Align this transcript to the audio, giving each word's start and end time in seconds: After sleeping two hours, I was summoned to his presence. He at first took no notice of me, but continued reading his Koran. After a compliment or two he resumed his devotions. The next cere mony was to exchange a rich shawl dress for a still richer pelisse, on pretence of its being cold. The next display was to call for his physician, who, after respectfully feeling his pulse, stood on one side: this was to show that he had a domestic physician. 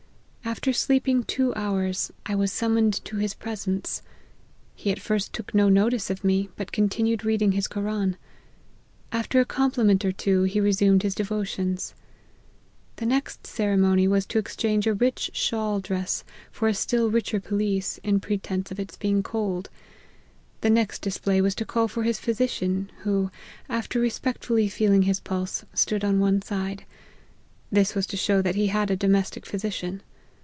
After 0.43 0.73
sleeping 0.73 1.23
two 1.23 1.55
hours, 1.55 2.11
I 2.25 2.35
was 2.35 2.51
summoned 2.51 3.05
to 3.05 3.15
his 3.15 3.33
presence. 3.33 4.01
He 4.75 4.91
at 4.91 4.99
first 4.99 5.31
took 5.31 5.53
no 5.53 5.69
notice 5.69 6.09
of 6.09 6.25
me, 6.25 6.49
but 6.57 6.73
continued 6.73 7.23
reading 7.23 7.53
his 7.53 7.69
Koran. 7.69 8.17
After 9.13 9.39
a 9.39 9.45
compliment 9.45 10.03
or 10.03 10.11
two 10.11 10.43
he 10.43 10.59
resumed 10.59 11.03
his 11.03 11.15
devotions. 11.15 11.93
The 12.97 13.05
next 13.05 13.47
cere 13.47 13.77
mony 13.77 14.09
was 14.09 14.25
to 14.25 14.39
exchange 14.39 14.87
a 14.87 14.93
rich 14.93 15.31
shawl 15.33 15.79
dress 15.79 16.25
for 16.51 16.67
a 16.67 16.73
still 16.73 17.09
richer 17.09 17.39
pelisse, 17.39 17.97
on 18.03 18.19
pretence 18.19 18.71
of 18.71 18.79
its 18.79 18.97
being 18.97 19.23
cold. 19.23 19.69
The 20.59 20.69
next 20.69 21.01
display 21.01 21.39
was 21.39 21.55
to 21.55 21.65
call 21.65 21.87
for 21.87 22.03
his 22.03 22.19
physician, 22.19 22.91
who, 23.03 23.31
after 23.69 24.01
respectfully 24.01 24.67
feeling 24.67 25.03
his 25.03 25.21
pulse, 25.21 25.63
stood 25.73 26.03
on 26.03 26.19
one 26.19 26.41
side: 26.41 26.83
this 27.71 27.95
was 27.95 28.05
to 28.07 28.17
show 28.17 28.41
that 28.41 28.55
he 28.55 28.67
had 28.67 28.91
a 28.91 28.97
domestic 28.97 29.45
physician. 29.45 30.01